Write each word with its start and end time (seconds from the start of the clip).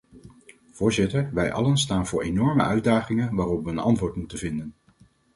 Voorzitter, 0.71 1.29
wij 1.33 1.51
allen 1.53 1.77
staan 1.77 2.07
voor 2.07 2.21
enorme 2.23 2.63
uitdagingen 2.63 3.35
waarop 3.35 3.63
we 3.63 3.69
een 3.69 3.77
antwoord 3.79 4.15
moeten 4.15 4.37
vinden. 4.37 4.73